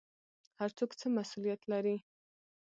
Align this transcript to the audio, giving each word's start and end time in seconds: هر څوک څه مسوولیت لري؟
هر 0.59 0.69
څوک 0.77 0.91
څه 0.99 1.05
مسوولیت 1.15 1.61
لري؟ 1.71 1.97